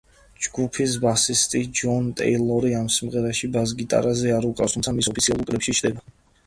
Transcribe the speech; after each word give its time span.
ჯგუფის 0.43 0.95
ბასისტი 1.03 1.61
ჯონ 1.81 2.07
ტეილორი 2.21 2.73
ამ 2.81 2.91
სიმღერაში 2.97 3.51
ბას-გიტარაზე 3.59 4.35
არ 4.41 4.53
უკრავს, 4.53 4.79
თუმცა 4.79 4.97
მის 4.99 5.13
ოფიციალურ 5.15 5.51
კლიპში 5.53 5.81
ჩნდება. 5.83 6.09